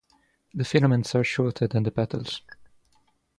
[0.55, 2.41] The filaments are shorter than the petals.